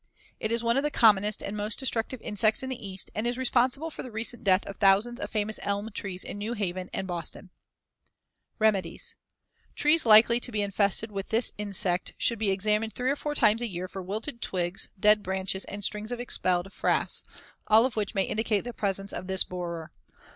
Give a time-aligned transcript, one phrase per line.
[0.39, 0.49] Fig.
[0.49, 0.49] 106.
[0.51, 3.37] It is one of the commonest and most destructive insects in the East and is
[3.37, 6.89] responsible for the recent death of thousands of the famous elm trees in New Haven
[6.91, 7.51] and Boston.
[8.59, 8.73] Fig.
[8.73, 8.81] 107.
[8.97, 9.13] [Illustration: FIG.
[9.13, 9.13] 106.
[9.13, 9.15] The Leopard Moth.] Remedies:
[9.75, 13.61] Trees likely to be infested with this insect should be examined three or four times
[13.61, 17.21] a year for wilted twigs, dead branches, and strings of expelled frass;
[17.67, 19.91] all of which may indicate the presence of this borer.